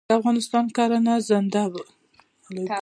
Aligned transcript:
د 0.09 0.11
افغانستان 0.19 0.65
کرنه 0.77 1.13
زنده 1.29 1.63
باد. 1.71 1.89